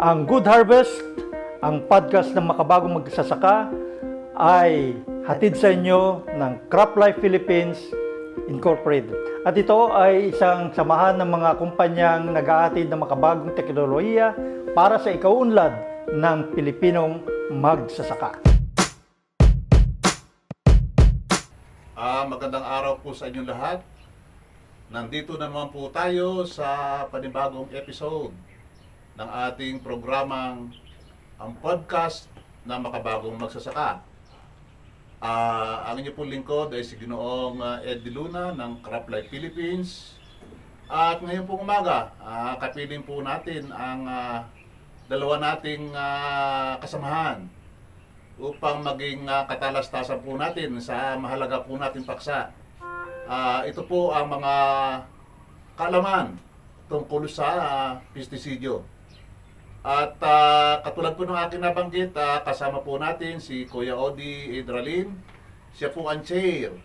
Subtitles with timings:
[0.00, 0.96] Ang Good Harvest,
[1.60, 3.68] ang podcast ng makabagong magsasaka,
[4.32, 4.96] ay
[5.28, 7.76] hatid sa inyo ng Crop Life Philippines
[8.48, 9.12] Incorporated.
[9.44, 14.32] At ito ay isang samahan ng mga kumpanyang nag-aatid ng makabagong teknolohiya
[14.72, 17.20] para sa ikaunlad ng Pilipinong
[17.52, 18.40] magsasaka.
[21.92, 23.84] Ah, magandang araw po sa inyong lahat.
[24.88, 28.32] Nandito naman po tayo sa panibagong episode
[29.18, 30.70] ng ating programang
[31.40, 32.30] ang podcast
[32.62, 34.04] na makabagong magsasaka.
[35.20, 39.28] Ah, ang inyo pong lingkod ay si Ginoong ah, Ed De Luna ng Crop Life
[39.28, 40.16] Philippines.
[40.90, 44.46] At ngayon pong umaga, ah, kapiling po natin ang ah,
[45.10, 47.48] dalawa nating ah, kasamahan
[48.40, 52.52] upang maging ah, katalastasan po natin sa mahalaga po nating paksa.
[53.30, 54.54] Ah, ito po ang mga
[55.80, 56.36] kalaman
[56.90, 58.82] tungkol sa uh, pestisidyo.
[59.80, 65.08] At ah, katulad po ng aking nabanggit, ah, kasama po natin si Kuya Odi Idralin.
[65.72, 66.76] Siya po ang chair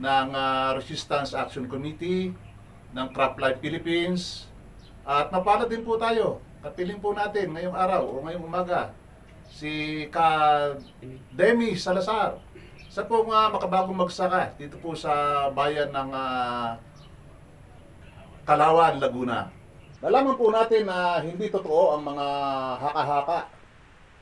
[0.00, 2.32] ng ah, Resistance Action Committee
[2.96, 4.48] ng Crop Life Philippines.
[5.04, 6.40] At napala din po tayo.
[6.64, 8.96] Kapiling po natin ngayong araw o ngayong umaga
[9.52, 10.72] si Ka
[11.36, 12.40] Demi Salazar.
[12.88, 15.12] Sa po nga makabagong magsaka dito po sa
[15.52, 16.80] bayan ng ah,
[18.48, 19.61] Kalawan, Laguna.
[20.02, 22.26] Nalaman po natin na hindi totoo ang mga
[22.74, 23.40] haka-haka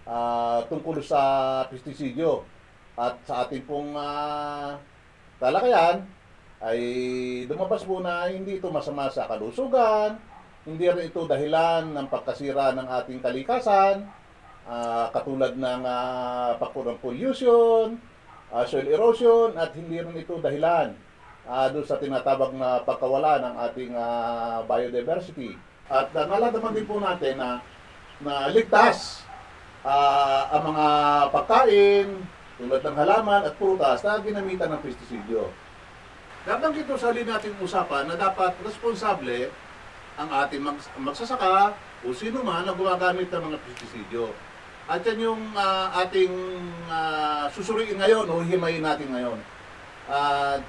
[0.04, 1.20] ah, tungkol sa
[1.72, 2.44] pestisidyo.
[3.00, 4.76] At sa ating pong ah,
[5.40, 6.04] talakayan
[6.60, 6.80] ay
[7.48, 10.20] lumabas po na hindi ito masama sa kalusugan,
[10.68, 14.04] hindi rin ito dahilan ng pagkasira ng ating kalikasan,
[14.68, 17.96] ah, katulad ng uh, ng pollution,
[18.52, 20.92] ah, soil erosion, at hindi rin ito dahilan
[21.50, 25.58] ah, doon sa tinatawag na pagkawala ng ating ah, biodiversity.
[25.90, 27.58] At uh, nalalaman din po natin na,
[28.22, 29.26] na ligtas
[29.82, 30.86] ah, ang mga
[31.34, 32.06] pagkain,
[32.54, 35.50] tulad ng halaman at prutas na ginamitan ng pestisidyo.
[36.46, 39.50] Nabanggit ko sa nating usapan na dapat responsable
[40.20, 41.74] ang ating mags- magsasaka
[42.04, 44.30] o sino man na gumagamit ng mga pestisidyo.
[44.86, 46.32] At yan yung ah, ating
[46.86, 49.38] ah, susuriin ngayon o himayin natin ngayon.
[50.06, 50.62] Ah,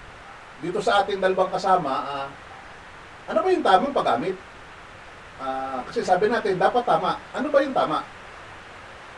[0.62, 2.28] dito sa ating dalawang kasama, ah,
[3.26, 4.38] ano ba yung tamang paggamit?
[5.42, 7.18] Ah, kasi sabi natin, dapat tama.
[7.34, 8.06] Ano ba yung tama?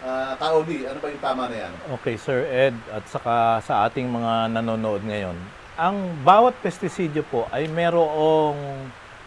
[0.03, 1.73] Ah, Kaoli, ano ba yung tama na yan?
[1.99, 5.35] Okay, Sir Ed, at saka sa ating mga nanonood ngayon,
[5.75, 8.55] ang bawat pestisidyo po ay merong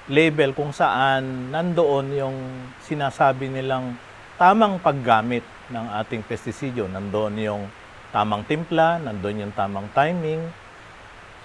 [0.07, 2.37] label kung saan nandoon yung
[2.87, 3.99] sinasabi nilang
[4.39, 6.87] tamang paggamit ng ating pestisidyo.
[6.87, 7.63] Nandoon yung
[8.15, 10.47] tamang timpla, nandoon yung tamang timing.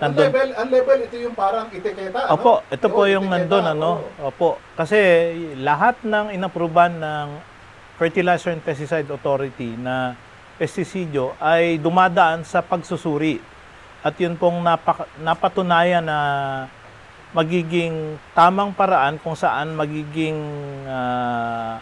[0.01, 2.33] Ang Nandun, level, ang level, ito yung parang etiketa, ano?
[2.33, 3.91] Opo, ito po Yun, yung etiketa, nandun, ano?
[4.17, 4.57] Opo.
[4.73, 4.97] Kasi
[5.61, 7.27] lahat ng inapruban ng
[8.01, 10.17] Fertilizer and Pesticide Authority na
[10.57, 13.37] pestisidyo ay dumadaan sa pagsusuri.
[14.01, 16.17] At yun pong napak- napatunayan na
[17.29, 20.41] magiging tamang paraan kung saan magiging
[20.89, 21.77] ah,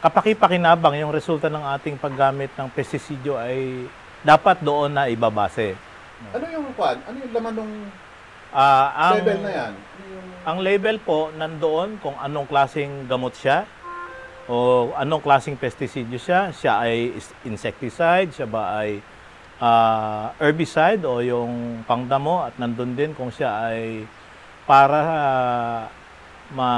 [0.00, 3.84] kapaki-pakinabang yung resulta ng ating paggamit ng pestisidyo ay
[4.24, 5.76] dapat doon na ibabase.
[6.32, 6.96] Ano yung kwan?
[7.04, 7.72] Ano yung laman ng
[8.54, 9.72] Ah, ang, level na yan?
[10.14, 10.26] Yung...
[10.46, 13.66] Ang label po nandoon kung anong klaseng gamot siya
[14.46, 16.54] o anong klaseng pesticide siya.
[16.54, 19.02] Siya ay insecticide, siya ba ay
[19.58, 24.06] ah, herbicide o yung pangdamo at nandun din kung siya ay
[24.70, 25.80] para ah,
[26.54, 26.70] ma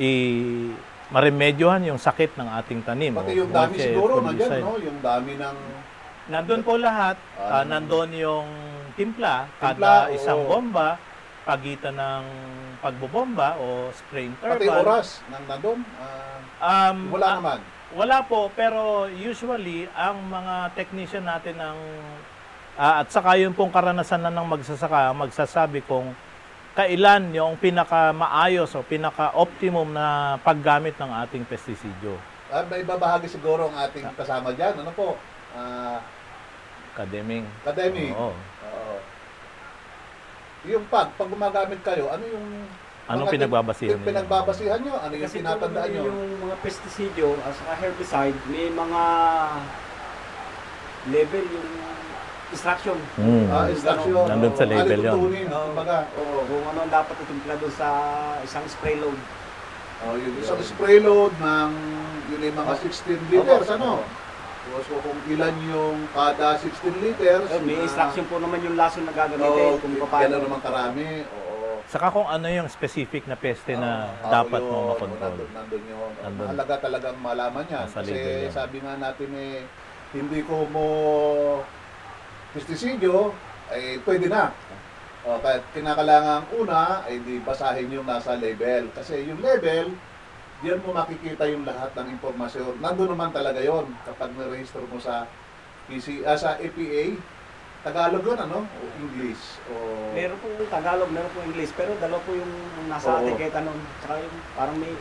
[0.00, 0.10] i
[1.10, 3.12] maremedyohan yung sakit ng ating tanim.
[3.12, 4.62] Pati yung dami siguro, nandyan, fungicide.
[4.62, 4.78] no?
[4.78, 5.56] Yung dami ng...
[6.28, 7.16] Nandun po lahat.
[7.34, 8.48] Ah, Ah, nandun yung
[8.94, 10.14] timpla, Timpla, kada oo.
[10.14, 11.00] isang bomba,
[11.42, 12.24] pagitan ng
[12.78, 14.84] pagbobomba o spraying Pati interval.
[14.84, 15.80] oras ng nandun.
[15.96, 17.58] ah, Um, wala ah, naman.
[17.90, 21.78] Wala po, pero usually, ang mga technician natin ng
[22.76, 26.12] ah, at saka yung pong karanasan na ng magsasaka, magsasabi kung
[26.70, 32.14] kailan yung pinaka maayos o pinaka optimum na paggamit ng ating pestisidyo.
[32.46, 34.76] Ah, may babahagi siguro ang ating kasama dyan.
[34.76, 35.16] Ano po?
[35.50, 35.98] Ah,
[36.96, 37.44] Kademing.
[37.62, 38.06] Kademi.
[38.12, 38.34] Oo.
[38.34, 38.96] Oo.
[40.68, 42.46] Yung pag, pag gumagamit kayo, ano yung...
[43.10, 44.10] Anong mga pinagbabasihan tin- niyo?
[44.12, 44.94] Pinagbabasihan nyo?
[45.00, 46.02] Ano yung Kasi tinatandaan nyo?
[46.06, 49.02] yung mga pestisidyo at saka herbicide, may mga
[51.10, 51.70] level yung
[52.50, 52.98] instruction.
[53.16, 53.46] Mm.
[53.48, 54.14] Ah, instruction.
[54.26, 55.48] Nandun sa Ano yun.
[55.48, 57.88] Kumbaga, oo, kung ano ang dapat itimpla doon sa
[58.42, 59.18] isang spray load.
[60.00, 61.70] oh, yung isang spray load ng
[62.30, 64.02] yun yung mga 16 liters, ano?
[64.82, 69.02] So, kung ilan yung kada 16 liters, Eh, may na- instruction po naman yung lason
[69.02, 70.36] na Oo, gagamitin kung kung paano.
[70.38, 71.08] naman karami.
[71.24, 71.48] Oo.
[71.84, 74.70] Saka kung ano yung specific na peste na Oo, dapat yun.
[74.70, 75.18] mo makontrol.
[75.18, 76.10] Nandun, nandun yun.
[76.20, 76.46] Nandun.
[76.46, 77.84] Mahalaga talagang malaman yan.
[77.84, 78.52] Nasa Kasi yan.
[78.52, 79.54] sabi nga natin eh,
[80.12, 80.86] hindi ko mo
[82.52, 83.30] pestisidyo,
[83.68, 84.50] ay pwede na.
[85.20, 88.88] O, kahit kinakalangan una, ay di basahin yung nasa label.
[88.90, 89.92] Kasi yung label,
[90.60, 92.84] diyan mo makikita yung lahat ng impormasyon.
[92.84, 95.24] Nandun naman talaga yon kapag na-register mo sa
[95.88, 97.16] PC, ah, sa APA,
[97.80, 98.68] Tagalog yun, ano?
[98.68, 99.56] O English.
[99.72, 99.74] O...
[100.12, 102.52] Meron po yung Tagalog, meron po English, pero dalawa po yung
[102.92, 103.24] nasa Oo.
[103.24, 103.80] etiketa nun.
[104.04, 104.92] Tsaka yung parang may,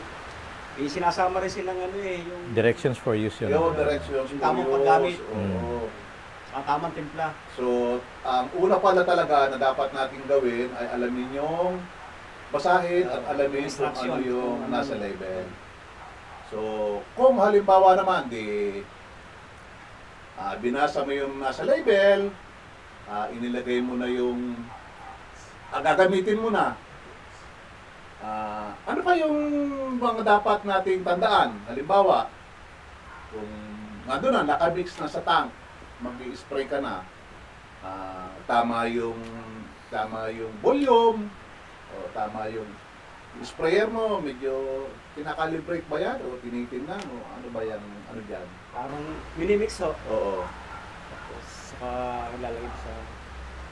[0.80, 3.52] may sinasama rin silang ano eh, yung Directions for use yun.
[3.52, 5.18] Yung directions Yung for tamang use, paggamit.
[5.20, 5.92] oo.
[6.50, 7.30] ang tamang timpla.
[7.54, 7.64] So,
[8.26, 11.78] ang una pala talaga na dapat nating gawin ay alamin yung
[12.50, 15.46] basahin at alamin kung ano yung ano nasa label.
[16.50, 16.58] So,
[17.14, 18.82] kung halimbawa naman, di
[20.34, 22.34] ah, binasa mo yung nasa label,
[23.06, 24.58] ah, inilagay mo na yung
[25.70, 26.74] ah, gagamitin mo na.
[28.20, 29.38] Ah, ano pa yung
[30.02, 31.54] mga dapat nating tandaan?
[31.70, 32.34] Halimbawa,
[33.30, 33.52] kung
[34.10, 35.54] nandun na, nakamix na sa tank,
[36.02, 37.06] mag-spray ka na,
[37.86, 39.22] ah, tama yung
[39.90, 41.30] tama yung volume,
[41.94, 42.70] o tama yung
[43.38, 44.52] yung sprayer mo, medyo
[45.14, 46.18] kinakalibrate ba yan?
[46.28, 48.48] O tinitingnan mo, ano ba yan, ano dyan?
[48.74, 49.06] Parang
[49.38, 49.94] minimix ho.
[50.10, 50.44] Oo.
[51.08, 51.90] Tapos saka
[52.36, 52.92] ilalagay sa...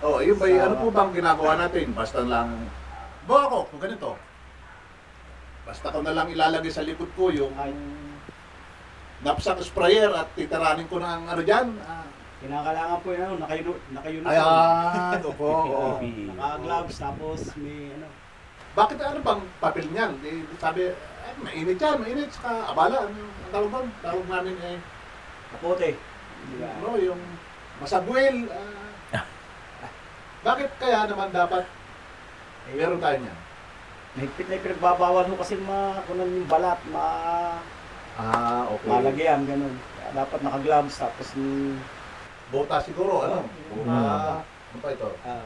[0.06, 1.90] Oh, yun ba, Sa- ano po bang ginagawa natin?
[1.92, 2.70] Basta lang,
[3.26, 4.16] bawa ko, kung ganito.
[5.68, 7.76] Basta ko na lang ilalagay sa likod ko yung Ay,
[9.26, 11.76] knapsack sprayer at titiranin ko ng ano dyan.
[11.84, 12.07] Ah,
[12.38, 14.30] kinakailangan po yun, ano, naka-uni- naka-uniform.
[14.32, 15.48] Ayan, opo.
[15.74, 15.90] oo.
[16.32, 18.08] Naka-gloves, tapos may ano.
[18.72, 20.12] Bakit ano bang papel niyan?
[20.22, 20.96] Di, sabi, eh,
[21.40, 22.30] mainit yan, mainit.
[22.30, 23.88] Saka abala, ano, ang tawag bang?
[24.00, 24.78] Tawag namin eh,
[25.50, 25.90] Kapote.
[26.48, 26.70] Diba?
[26.70, 27.22] ano, yung
[27.80, 28.46] masagwil.
[28.48, 29.26] ah.
[30.48, 31.66] bakit kaya naman dapat
[32.68, 33.40] Eh, meron tayo niyan?
[34.14, 37.08] Mahigpit na yung pinagbabawal mo kasi makunan yung balat, ma
[38.18, 38.90] Ah, okay.
[38.90, 39.78] malagyan, ganun.
[39.96, 41.78] Kaya dapat naka-gloves, tapos yung
[42.48, 43.44] Bota siguro, ano?
[43.72, 44.44] Bota.
[44.44, 45.08] Ano pa ito?
[45.28, 45.46] ah,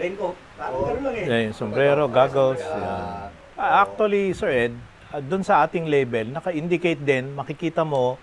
[0.00, 0.36] raincoat.
[0.56, 0.86] Parang Oo.
[0.88, 1.26] ganun lang eh.
[1.28, 2.60] Yeah, sombrero, goggles.
[2.60, 2.80] Ayan.
[2.80, 3.28] yan.
[3.56, 4.74] Ah, actually, Sir Ed,
[5.12, 8.16] ah, dun sa ating label, naka-indicate din, makikita mo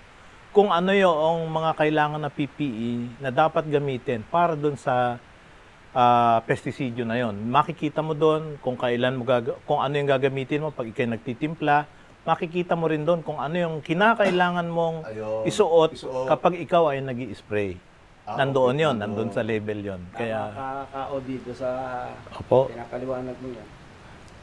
[0.54, 5.18] kung ano yung mga kailangan na PPE na dapat gamitin para dun sa
[5.94, 7.38] ah, pestisidyo na yon.
[7.50, 9.26] Makikita mo doon kung kailan mo
[9.70, 11.86] kung ano yung gagamitin mo pag ikay nagtitimpla,
[12.24, 15.44] makikita mo rin doon kung ano yung kinakailangan mong Ayun.
[15.44, 16.28] isuot Isuot.
[16.28, 17.76] kapag ikaw ay nag spray
[18.24, 18.88] Ah, Nandoon okay.
[18.88, 20.02] yon, nandun sa label yon.
[20.16, 21.68] Kaya, Nakaka-o dito sa
[22.32, 23.68] opo, pinapaliwanag mo yan.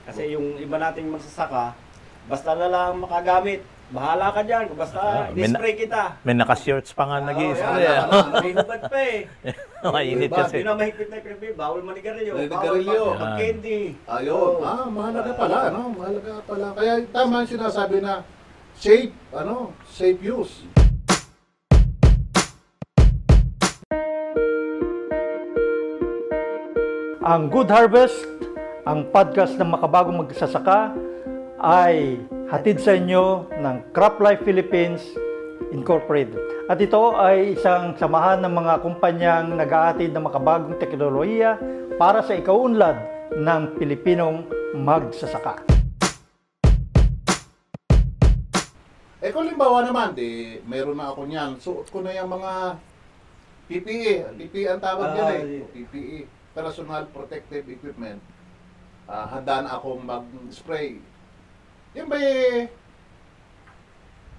[0.05, 1.73] Kasi yung iba nating magsasaka,
[2.29, 3.65] basta na lang makagamit.
[3.91, 6.03] Bahala ka dyan, basta Ah, may na- i-spray kita.
[6.23, 8.07] may naka-shirts pa nga nag spray yan.
[8.39, 9.19] Binubad pa eh.
[9.91, 10.63] Mainit kasi.
[10.63, 11.53] Yun ang mahigpit na pinapil.
[11.59, 12.33] Bawal manigarilyo.
[12.39, 13.03] Manigarilyo.
[13.11, 13.81] Bawal mag-candy.
[14.07, 14.55] Ayun.
[14.63, 15.81] Ah, mahalaga pala, ano?
[15.91, 16.67] Mahalaga pala.
[16.79, 18.23] Kaya tama yung sinasabi na
[18.79, 19.75] safe, ano?
[19.91, 20.55] Safe use.
[27.21, 28.17] Ang Good Harvest,
[28.83, 30.91] ang podcast ng makabagong magsasaka,
[31.61, 32.17] ay
[32.50, 34.99] hatid sa inyo ng Crop Life Philippines
[35.70, 36.67] Incorporated.
[36.67, 41.62] At ito ay isang samahan ng mga kumpanyang nag-aatid ng makabagong teknolohiya
[41.94, 42.99] para sa ikaunlad
[43.38, 45.62] ng Pilipinong magsasaka.
[49.23, 51.54] Eh kung limbawa naman, di, meron na ako niyan.
[51.62, 52.83] Suot ko na yung mga
[53.71, 54.14] PPE.
[54.35, 55.62] PPE ang tawag Ah, yan eh.
[55.71, 56.19] PPE.
[56.50, 58.19] Personal Protective Equipment.
[59.07, 60.99] Ah, handa na akong mag-spray.
[61.90, 62.70] Yan ba eh,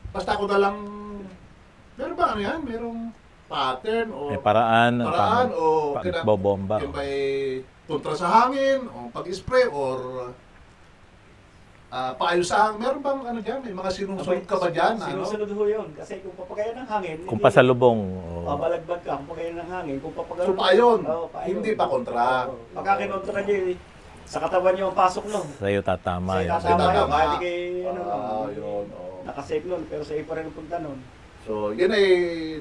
[0.10, 0.78] basta ako na lang,
[1.94, 2.60] meron ba ano yan?
[2.62, 3.00] Merong
[3.46, 5.66] pattern o May paraan, paraan pang- o
[6.00, 6.76] kina- pagbobomba.
[6.80, 10.32] yan ba eh, kontra sa hangin o pag-spray or
[11.92, 12.80] ah paayos sa hangin.
[12.80, 13.60] Meron bang ano dyan?
[13.60, 14.96] May mga sinusunod ka ba dyan?
[14.96, 15.08] Ano?
[15.28, 15.88] Sinusunod ho yun.
[15.92, 18.00] Kasi kung papagayan ng hangin, Kung hindi- pasalubong.
[18.32, 18.56] Oh, oo.
[18.56, 20.48] balagbag ka, kung pagayan ng hangin, kung papagayan...
[20.48, 21.00] So, paayon.
[21.04, 21.56] Oo, paayon.
[21.60, 22.48] Hindi pa kontra.
[22.48, 22.64] Oo.
[22.72, 23.76] Pagka kinontra nyo, eh,
[24.32, 25.44] sa katawan nyo ang pasok no.
[25.60, 26.52] Sa'yo tatama Sa'yo yun.
[26.56, 26.96] tatama Tatama.
[26.96, 27.08] yun.
[27.12, 28.86] Kahit kay, ano, Ah, yun.
[28.88, 29.20] oo.
[29.22, 31.00] nakasave nun, pero sa ipa rin ang punta nun.
[31.42, 32.06] So, yan ay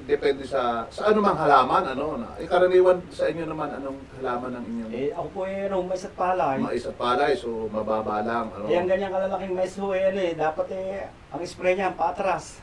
[0.03, 2.33] depende sa sa anumang halaman, ano, na.
[2.37, 6.03] Eh, karaniwan sa inyo naman, anong halaman ng inyong Eh, ako po eh, ano, mais
[6.03, 6.57] at palay.
[6.59, 8.65] mais at palay, so mababa lang, ano.
[8.67, 10.89] Eh, ang ganyang kalalaking mais ho, eh, ano eh, dapat eh,
[11.29, 12.59] ang spray niya, paatras.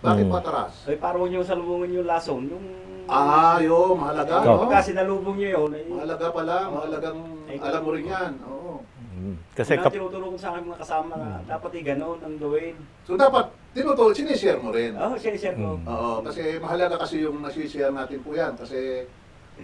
[0.00, 0.34] Bakit Hmm.
[0.34, 0.72] pataras?
[0.86, 2.66] Eh, parang huwag nyo salubungin yung lason, yung...
[3.10, 4.54] Ah, yun, mahalaga, Ikaw.
[4.54, 4.60] no?
[4.70, 7.18] Pagka sinalubong nyo yun, eh, Mahalaga pala, mahalagang
[7.50, 8.32] Eh, alam mo rin yan.
[8.46, 8.86] Oo.
[9.18, 9.34] Mm.
[9.58, 12.78] Kasi Kasi kap- tinutulong sa aking mga kasama na dapat eh, ganun ang gawin.
[13.02, 14.94] So, dapat, tinutulog, sinishare mo rin.
[14.94, 15.74] Oo, oh, share ko.
[15.74, 15.84] Mm.
[15.90, 18.54] Oo, kasi mahalaga kasi yung nasishare natin po yan.
[18.54, 19.02] Kasi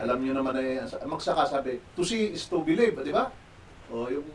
[0.03, 3.31] alam nyo naman eh, magsaka sabi, to see is to believe, di ba?
[3.95, 4.27] O yung...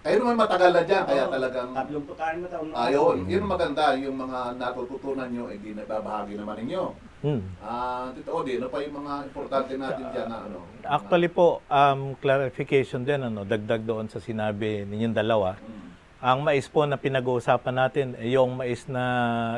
[0.00, 1.68] Kayo naman matagal na dyan, kaya talagang...
[1.76, 2.72] Tatlong putahin na taon.
[2.72, 6.84] Ayun, yun ang maganda, yung mga natututunan nyo, eh, di nababahagi naman ninyo.
[7.20, 7.44] Hmm.
[7.60, 10.58] Ah, Tito Odi, ano pa yung mga importante natin dyan na ano?
[10.88, 15.60] Actually po, um, clarification din, ano, dagdag doon sa sinabi ninyong dalawa.
[15.60, 15.88] Mm.
[16.24, 19.04] Ang mais po na pinag-uusapan natin, eh, yung mais na,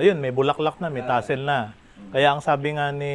[0.03, 1.71] yun, may bulaklak na, may tassel na.
[2.11, 3.15] Kaya ang sabi nga ni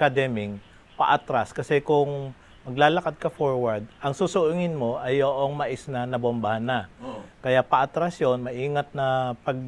[0.00, 0.56] Kademing,
[0.96, 1.52] paatras.
[1.52, 6.80] Kasi kung maglalakad ka forward, ang susuungin mo ay yung mais na nabombahan na.
[7.02, 7.22] Oo.
[7.42, 9.58] Kaya paatras yon maingat na pag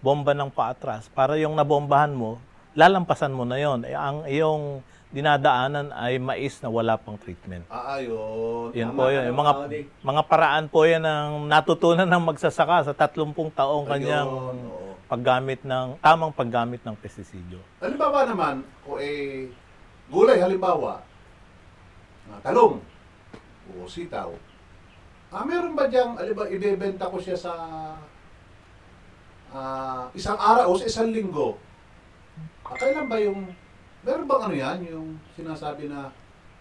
[0.00, 2.40] bomba ng paatras, para yung nabombahan mo,
[2.78, 3.82] lalampasan mo na yon.
[3.84, 7.66] Eh, ang iyong dinadaanan ay mais na wala pang treatment.
[7.66, 8.70] Ah, ayun.
[8.70, 9.26] Yun po yun.
[9.26, 9.52] Yung mga,
[10.06, 14.56] mga paraan po yan ang natutunan ng magsasaka sa 30 taong kanyang Ayun,
[15.10, 17.58] paggamit ng, tamang paggamit ng pestisidyo.
[17.82, 19.50] Halimbawa naman, kung eh,
[20.06, 21.02] gulay halimbawa,
[22.30, 22.78] ah, talong,
[23.70, 24.30] o sitaw,
[25.30, 27.52] ah, meron ba diyang, alimba, ibebenta ko siya sa
[29.50, 31.58] ah, isang araw o sa isang linggo?
[32.66, 33.50] Ah, kailan ba yung,
[34.06, 36.14] meron bang ano yan, yung sinasabi na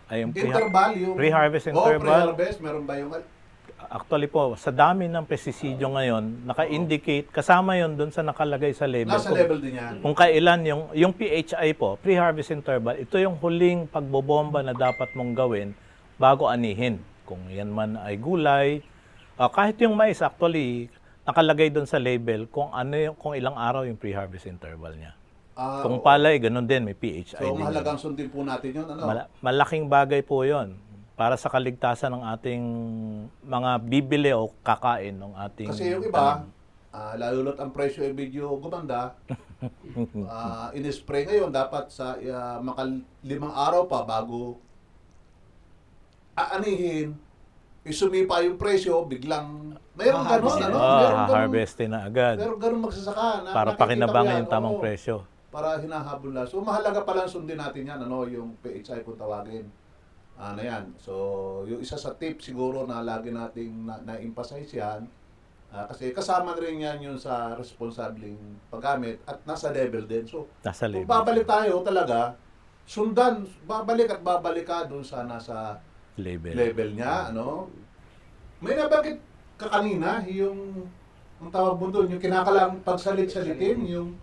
[0.09, 1.13] Ay, yung interval, yung...
[1.13, 2.01] pre-harvest Oo, interval.
[2.01, 3.13] pre-harvest, meron ba yung...
[3.89, 9.09] actually po, sa dami ng pestisidyo ngayon, naka-indicate, kasama yon doon sa nakalagay sa label.
[9.11, 9.93] Nasa kung- level din yan.
[9.99, 15.33] Kung kailan yung yung PHI po, pre-harvest interval, ito yung huling pagbobomba na dapat mong
[15.33, 15.73] gawin
[16.15, 17.01] bago anihin.
[17.25, 18.85] Kung yan man ay gulay,
[19.35, 20.89] ah, kahit yung mais actually
[21.25, 25.13] nakalagay doon sa label kung ano yung, kung ilang araw yung pre-harvest interval niya.
[25.53, 27.59] Ah, kung palay, ganun din, may PHI So, din.
[27.59, 28.85] mahalagang sundin po natin yun.
[28.87, 29.01] Ano?
[29.03, 30.77] Mala- malaking bagay po 'yon
[31.19, 32.63] para sa kaligtasan ng ating
[33.43, 36.47] mga bibili o kakain ng ating Kasi yung iba,
[36.95, 39.19] ah, lalo ang presyo ay medyo gumanda,
[40.31, 44.63] ah, in-spray ngayon, dapat sa ah, makalimang araw pa bago
[46.39, 47.19] aanihin,
[47.83, 50.71] isumipa yung presyo, biglang, mayroong ganon, Haharvestin.
[50.71, 50.77] ano?
[50.79, 53.27] Ah, ganon, harvestin na agad mayroong ganon magsasaka.
[53.43, 55.27] Na, para pakinabangan yung tamang oo, presyo.
[55.51, 56.47] Para hinahabol na.
[56.47, 59.67] So, mahalaga pala sundin natin yan, ano, yung PHI kung tawagin.
[60.39, 60.95] Ano yan.
[60.95, 61.13] So,
[61.67, 65.03] yung isa sa tip siguro na lagi nating na- na-emphasize yan,
[65.67, 68.39] ah, kasi kasama na rin yan yung sa responsabling
[68.71, 70.23] paggamit at nasa level din.
[70.23, 71.11] So, Nasa kung label.
[71.11, 72.39] babalik tayo talaga,
[72.87, 75.75] sundan, babalik at babalik ka dun sa nasa
[76.15, 76.55] label.
[76.55, 77.67] level niya, ano?
[78.59, 79.19] May nabanggit
[79.59, 80.87] ka kanina, yung,
[81.37, 84.15] ang tawag mo doon, yung kinakalang pagsalit-salitin, yung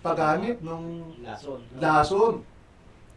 [0.00, 0.84] paggamit ng
[1.24, 1.60] Lason.
[1.80, 2.34] lason.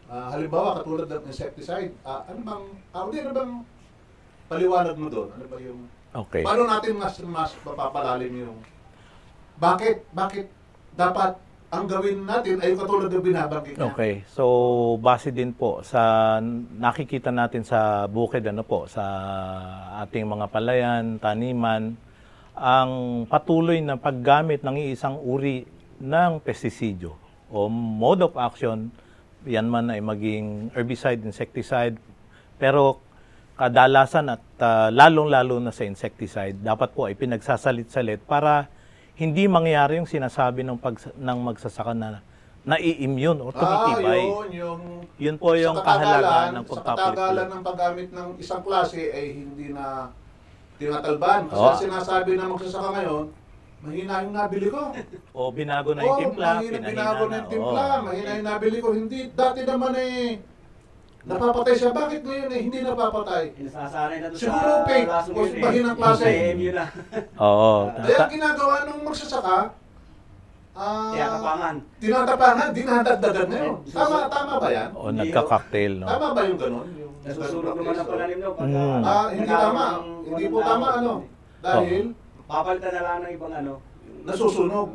[0.06, 3.52] Ah, halimbawa, katulad ng insecticide, ah, ano bang, ah, hindi, ano bang
[4.46, 5.28] paliwanag mo doon?
[5.34, 5.80] Ano ba yung,
[6.16, 6.46] Okay.
[6.46, 8.56] paano natin mas, mas mapapalalim yung,
[9.58, 10.46] bakit, bakit
[10.94, 11.34] dapat
[11.66, 13.90] ang gawin natin ay katulad ng binabanggit niya?
[13.90, 14.22] Okay.
[14.30, 14.44] So,
[15.02, 16.38] base din po sa
[16.78, 19.02] nakikita natin sa bukid, ano po, sa
[20.06, 21.98] ating mga palayan, taniman,
[22.54, 25.66] ang patuloy na paggamit ng iisang uri
[25.98, 27.18] ng pestisidyo
[27.50, 28.88] o mode of action,
[29.46, 31.96] yan man ay maging herbicide, insecticide,
[32.56, 32.98] pero
[33.54, 38.68] kadalasan at ah, lalong-lalo na sa insecticide, dapat po ay pinagsasalit-salit para
[39.16, 42.20] hindi mangyari yung sinasabi ng, pag, ng magsasaka na
[42.66, 44.22] nai-immune o Ah, tumitibay.
[44.26, 44.80] yun, yung
[45.16, 47.16] Yun po yung sa kahalagaan ng Sa pagpapalit.
[47.16, 50.12] katagalan ng paggamit ng isang klase ay hindi na
[50.76, 51.48] tinatalban.
[51.48, 53.24] Kasi ang sinasabi na magsasaka ngayon,
[53.86, 54.82] mahina yung nabili ko.
[55.36, 57.36] O binago na Oo, yung timpla, mahina, pinahina binago na na.
[57.36, 58.02] yung timpla, Oo.
[58.02, 58.88] mahina yung nabili ko.
[58.90, 60.40] Hindi, dati naman eh,
[61.22, 61.90] napapatay siya.
[61.92, 63.44] Bakit ngayon eh, hindi napapatay?
[63.56, 66.26] Nasasanay na to Siguro sa fake, o yun bahinang klase.
[66.26, 66.84] AMU na.
[67.46, 67.72] Oo.
[67.92, 69.58] Kaya ginagawa nung magsasaka,
[70.74, 71.74] ah, Kaya kapangan.
[71.98, 73.76] tinatapangan, dinadagdagan ngayon.
[73.88, 74.90] Tama, tama ba yan?
[74.92, 76.06] o nagka-cocktail, no?
[76.06, 76.86] Tama ba yung ganon?
[76.92, 78.50] Yung Nasusunog naman ang pananim no.
[78.54, 79.02] Pag, Mm.
[79.02, 79.84] Ah, hindi tama.
[80.22, 81.12] Hindi po tama ano.
[81.58, 82.04] Dahil
[82.46, 83.74] Papalitan na lang ng ibang ano.
[84.22, 84.88] nasusunog.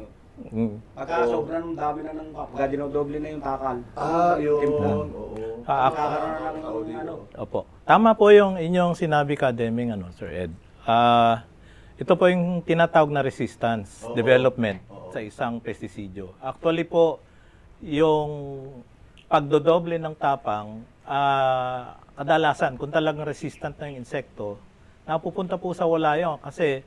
[0.52, 0.76] Mm.
[0.96, 1.32] Pagka Oo.
[1.40, 3.78] sobrang dami na ng pagka dinodoble na yung takal.
[3.94, 4.60] Ah, yun.
[4.60, 4.88] Timpla.
[4.90, 5.36] Oo.
[5.68, 7.14] Ah, ako- ng ano.
[7.38, 7.60] Opo.
[7.84, 10.52] Tama po yung inyong sinabi ka, Deming, ano, Sir Ed.
[10.84, 11.44] Ah,
[11.96, 14.16] ito po yung tinatawag na resistance Oo.
[14.16, 15.12] development Oo.
[15.14, 16.34] sa isang pestisidyo.
[16.42, 17.22] Actually po,
[17.80, 18.32] yung
[19.28, 24.58] pagdodoble ng tapang, ah, kadalasan, kung talagang resistant na yung insekto,
[25.06, 26.36] napupunta po sa wala yun.
[26.40, 26.82] Kasi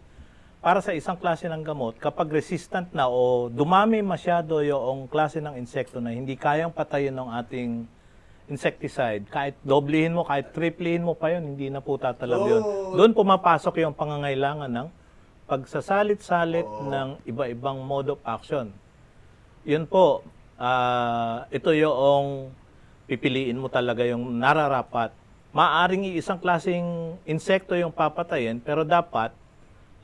[0.65, 5.61] para sa isang klase ng gamot, kapag resistant na o dumami masyado yung klase ng
[5.61, 7.85] insekto na hindi kayang patayin ng ating
[8.49, 12.65] insecticide, kahit doblehin mo, kahit triplehin mo pa yun, hindi na po tatalab yun.
[12.65, 12.97] Oo.
[12.97, 14.89] Doon pumapasok yung pangangailangan ng
[15.45, 16.89] pagsasalit-salit Oo.
[16.89, 18.73] ng iba-ibang mode of action.
[19.69, 20.25] Yun po,
[20.57, 22.57] ah, ito yung
[23.05, 25.13] pipiliin mo talaga yung nararapat
[25.55, 29.31] maaring isang klaseng insekto yung papatayin, pero dapat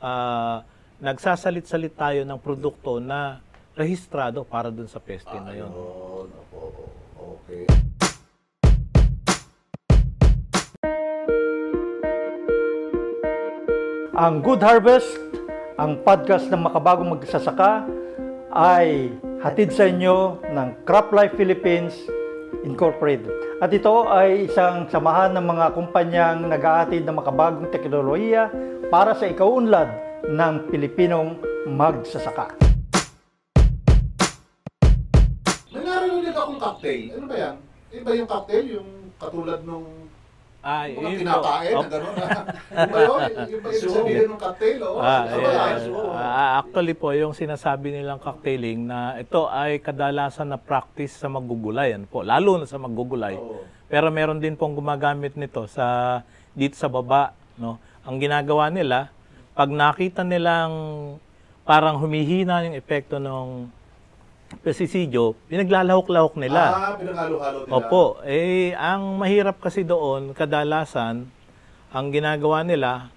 [0.00, 0.64] ah,
[1.00, 3.40] nagsasalit-salit tayo ng produkto na
[3.76, 5.70] rehistrado para dun sa peste na yun.
[5.72, 6.28] Ayun,
[7.16, 7.64] okay.
[14.20, 15.16] Ang Good Harvest,
[15.80, 17.88] ang podcast ng makabagong magsasaka
[18.52, 19.08] ay
[19.40, 21.96] hatid sa inyo ng Crop Life Philippines
[22.64, 23.32] Incorporated.
[23.60, 28.52] At ito ay isang samahan ng mga kumpanyang nag-aatid ng makabagong teknolohiya
[28.92, 29.88] para sa ikaunlad
[30.28, 32.52] ng Pilipinong magsasaka.
[35.72, 37.02] May narinig akong cocktail.
[37.16, 37.54] Ano ba yan?
[37.90, 39.88] Iba yung cocktail, yung katulad nung
[40.60, 42.28] Ay, mga kinakain na gano'n na.
[43.48, 44.80] Yung So, sabihin ng cocktail?
[44.84, 45.76] Oh, Ah, ano ba yan?
[45.88, 51.26] eh, ah, actually po, yung sinasabi nilang cocktailing na ito ay kadalasan na practice sa
[51.26, 51.96] maggugulay.
[51.96, 53.40] Ano po, lalo na sa maggugulay.
[53.40, 53.64] Oo.
[53.88, 56.20] Pero meron din pong gumagamit nito sa
[56.52, 57.80] dito sa baba, no.
[58.04, 59.08] Ang ginagawa nila,
[59.50, 60.72] pag nakita nilang
[61.64, 63.64] parang humihina yung epekto ng
[64.58, 66.62] pestisidyo, pinaglalahok-lahok nila.
[66.74, 67.74] Ah, pinangalo-halo nila.
[67.74, 71.30] Opo, eh ang mahirap kasi doon kadalasan
[71.94, 73.10] ang ginagawa nila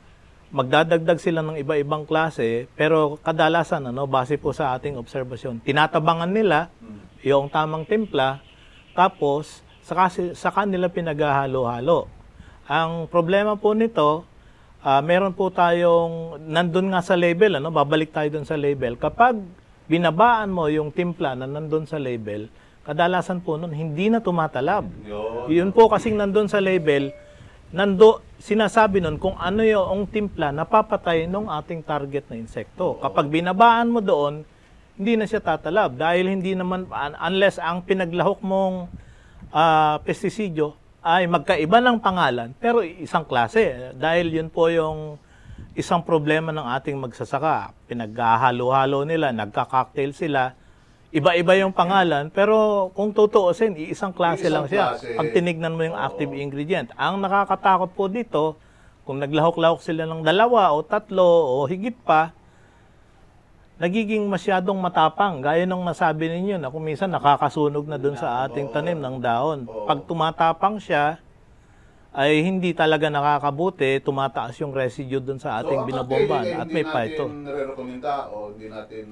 [0.53, 6.69] magdadagdag sila ng iba-ibang klase pero kadalasan ano base po sa ating obserbasyon tinatabangan nila
[7.25, 8.37] yung tamang timpla
[8.93, 12.05] tapos saka, si- saka nila pinaghahalo-halo.
[12.69, 14.29] Ang problema po nito
[14.85, 19.41] ah, meron po tayong nandun nga sa label ano babalik tayo dun sa label kapag
[19.93, 22.49] binabaan mo yung timpla na nandun sa label
[22.83, 24.85] kadalasan po nun hindi na tumatalab.
[25.07, 25.47] Yun.
[25.47, 27.15] Yun po kasing nandun sa label,
[27.71, 32.99] nando, sinasabi nun kung ano yung timpla na papatay ng ating target na insekto.
[32.99, 34.43] Kapag binabaan mo doon,
[34.99, 38.91] hindi na siya tatalab dahil hindi naman un- unless ang pinaglahok mong
[39.49, 45.19] ah, pestisidyo ay magkaiba ng pangalan pero isang klase dahil yun po yung
[45.73, 47.73] isang problema ng ating magsasaka.
[47.89, 50.53] Pinaghahalo-halo nila, nagka-cocktail sila.
[51.13, 54.85] Iba-iba yung pangalan, pero kung tutuusin, isang klase Iisang lang siya.
[54.97, 55.13] klase.
[55.13, 56.89] Pag tinignan mo yung active ingredient.
[56.97, 58.57] Ang nakakatakot po dito,
[59.05, 62.33] kung naglahok-lahok sila ng dalawa o tatlo o higit pa,
[63.77, 65.41] nagiging masyadong matapang.
[65.41, 69.65] Gaya nung nasabi ninyo na kung minsan nakakasunog na dun sa ating tanim ng daon.
[69.85, 71.21] Pag tumatapang siya,
[72.13, 76.93] ay hindi talaga nakakabuti, tumataas yung residue dun sa ating cocktail, eh, at may Hindi
[76.93, 77.25] phyto.
[77.25, 79.05] natin nare-recommenda o hindi natin...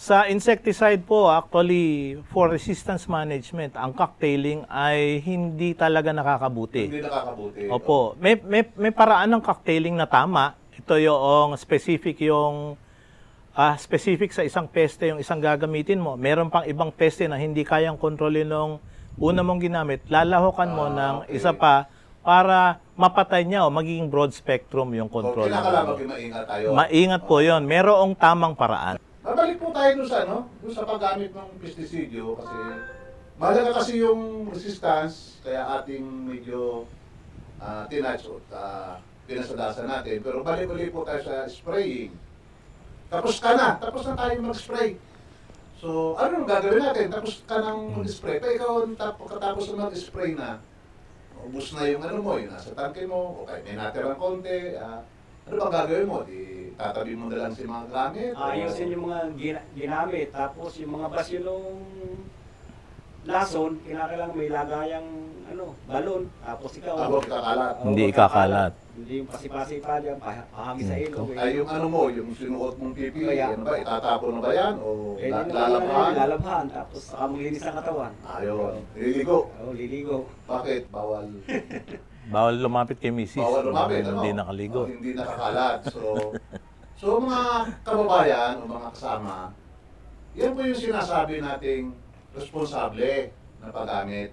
[0.00, 6.88] Sa insecticide po, actually, for resistance management, ang cocktailing ay hindi talaga nakakabuti.
[6.88, 7.68] Hindi nakakabuti.
[7.68, 8.16] Opo.
[8.16, 10.56] May, may, may paraan ng cocktailing na tama.
[10.72, 12.80] Ito yung specific yung
[13.52, 16.16] ah, specific sa isang peste yung isang gagamitin mo.
[16.16, 18.80] Meron pang ibang peste na hindi kayang kontrolin nung
[19.20, 20.00] una mong ginamit.
[20.08, 21.36] Lalahokan mo Ah, ng okay.
[21.36, 22.58] isa pa para
[22.94, 25.48] mapatay niya o magiging broad spectrum yung So, control.
[25.48, 26.66] kinakalaban kayo maingat tayo.
[26.70, 27.62] Maingat po yon.
[27.64, 29.00] Merong tamang paraan.
[29.20, 32.56] Babalik po tayo doon sa, ano, doon sa paggamit ng pestisidyo kasi
[33.36, 36.84] mahalaga kasi yung resistance kaya ating medyo
[37.56, 40.20] uh, tinatch o uh, pinasadasan natin.
[40.20, 42.12] Pero balik-balik po tayo sa spraying.
[43.08, 44.90] Tapos ka na, tapos na tayo mag-spray.
[45.80, 47.08] So, ano ang gagawin natin?
[47.08, 48.36] Tapos ka nang mag-spray.
[48.38, 50.60] Pero ikaw, tap- katapos na mag-spray na,
[51.42, 55.00] ubus na yung ano mo, yung nasa tangke mo, o kahit may natirang konti, ah,
[55.44, 56.18] ano bang gagawin mo?
[56.22, 56.40] Di
[56.74, 58.32] tatabi mo na lang si mga gamit?
[58.34, 60.28] Ayusin yung mga gina- ginamit.
[60.30, 61.68] Tapos yung mga basyo nung
[63.20, 65.08] lason, kinakailangan may lagayang
[65.50, 66.22] ano, balon.
[66.40, 67.74] Tapos ikaw, Habang kakalat.
[67.82, 68.72] Hindi ikakalat.
[68.90, 71.28] Hindi yung pasipasi pa dyan, pah- pahagi sa ilog.
[71.28, 71.36] eh.
[71.36, 74.74] Ay, yung ano mo, yung sinuot mong PPE, Kaya- ano ba, itatapon na ba yan?
[74.78, 76.06] O naman lalabhan?
[76.06, 76.64] eh, lalabhan.
[76.70, 78.12] Tapos saka maglinis ng katawan.
[78.30, 79.38] Ayun, nililigo.
[79.50, 80.18] Oo, liligo.
[80.46, 80.82] Bakit?
[80.88, 81.26] Bawal.
[82.34, 83.36] Bawal lumapit kay misis.
[83.36, 84.22] Bawal lumapit, ano?
[84.22, 84.80] Hindi nakaligo.
[84.80, 85.78] O, hindi nakakalat.
[85.90, 86.00] So,
[86.94, 87.42] so mga
[87.82, 89.34] kababayan o mga kasama,
[90.30, 91.90] yan po yung sinasabi nating
[92.34, 94.30] responsable na paggamit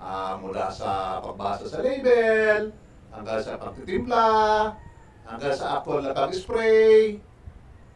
[0.00, 2.72] Ah, mula sa pagbasa sa label,
[3.12, 4.32] hanggang sa pagtitimpla,
[5.28, 7.20] hanggang sa actual na pag-spray,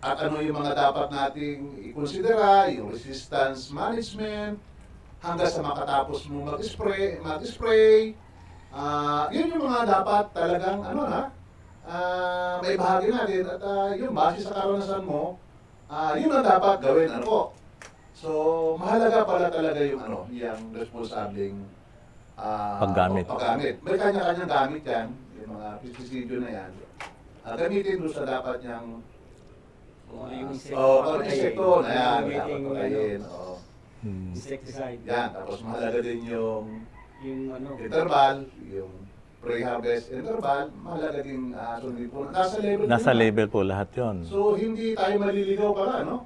[0.04, 4.60] at ano yung mga dapat nating ikonsidera, yung resistance management,
[5.24, 8.12] hanggang sa makatapos mo mag-spray, mag-spray,
[8.74, 11.22] Ah, yun yung mga dapat talagang ano na,
[11.88, 15.38] ah, may bahagi natin at ah, yun base sa karanasan mo,
[15.88, 17.08] ah, yun ang dapat gawin.
[17.16, 17.40] Ano po.
[18.14, 18.30] So,
[18.78, 21.56] mahalaga pala talaga yung ano, yung responsableng
[22.36, 23.26] ah, Paggamit.
[23.26, 23.74] o paggamit.
[23.82, 26.70] May kanya-kanyang gamit yan, yung mga pesticidyo na yan.
[27.42, 28.88] Ah, gamitin doon sa dapat niyang
[30.06, 30.78] ano yung insekto.
[30.78, 33.20] Oh, kung ano insekto na yan, Gamitin dapat yung patayin.
[33.20, 33.56] ano, Oh.
[34.04, 34.30] Hmm.
[34.30, 35.00] insecticide.
[35.02, 36.64] Yan, tapos mahalaga din yung
[37.20, 38.92] Yung ano, interval, yung
[39.40, 42.18] pre-harvest interval, mahalaga din uh, sundin po.
[42.28, 43.18] Nasa level Nasa din.
[43.18, 44.16] level po lahat yon.
[44.22, 46.16] So, hindi tayo maliligaw pala, no?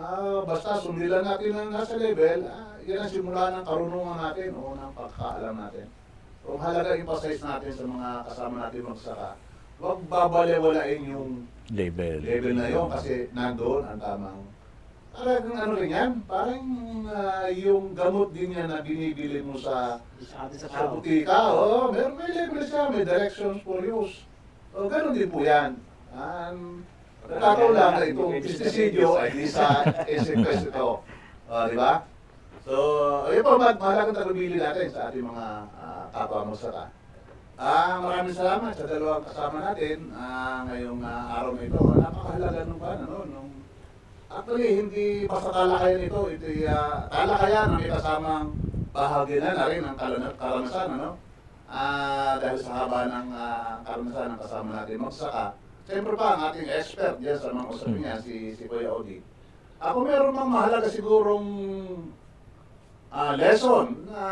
[0.00, 4.48] Ah, basta sundin lang natin ang nasa level, ah, yan ang simula ng karunungan natin
[4.56, 5.86] o ng pagkaalam natin.
[6.40, 9.30] So, mahalaga emphasize natin sa mga kasama natin magsaka.
[9.76, 12.24] Huwag babalewalain yung Level.
[12.24, 14.40] level na yun kasi nandoon ang tamang
[15.10, 16.64] Parang ano rin yan, parang
[17.12, 22.30] ah, yung gamot din yan na binibili mo sa Sa sa butika, oo, meron may
[22.32, 24.24] level siya, may directions for use.
[24.72, 25.76] O, ganun din po yan.
[26.14, 26.86] Um,
[27.28, 30.90] Nagkataon lang na itong pestisidyo ay di sa insect ito.
[31.50, 32.06] O, di ba?
[32.64, 32.74] So,
[33.26, 36.88] ayun po, mag mahalagang tagbili natin sa ating mga uh, kapwa mo sa
[37.60, 41.82] Ah, maraming salamat sa dalawang kasama natin ah, ngayong ah, araw na ito.
[41.92, 43.50] Napakahalaga nung ba, ano, nung
[44.30, 46.20] Actually, hindi basta talakayan ito.
[46.30, 48.48] Ito ay uh, talakayan na may kasamang
[48.94, 50.88] bahagi na na rin ng kalan- karanasan.
[50.96, 51.10] Ano?
[51.66, 55.46] Ah, dahil sa haba ng ah, karanasan ng kasama natin magsaka.
[55.90, 59.18] Siyempre pa, ang ating expert dyan sa mga usapin niya, si, si Kuya Odi.
[59.82, 61.48] Ako meron mang mahalaga sigurong
[63.10, 64.22] ah, lesson na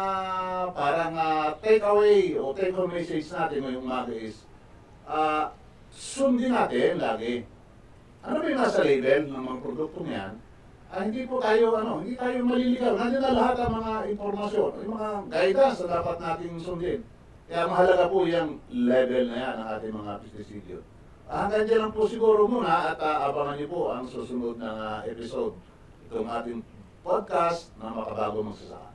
[0.70, 4.46] parang ah, take away o take home message natin ngayong umaga is
[5.10, 5.50] ah,
[5.90, 7.42] sundin natin lagi
[8.22, 10.32] ano ba yung nasa label ng mga produkto niyan,
[10.90, 12.92] ah, hindi po tayo, ano, hindi tayo maliligaw.
[12.98, 17.00] Nandiyan na lahat ang mga informasyon, yung mga guidance na dapat nating sundin.
[17.48, 20.78] Kaya mahalaga po yung level na yan ng ating mga pesticidyo.
[21.28, 24.70] Ah, Hanggang dyan lang po siguro muna at ah, abangan niyo po ang susunod na
[24.72, 25.52] ah, episode.
[26.08, 26.64] Itong ating
[27.04, 28.87] podcast na makabago magsasaka.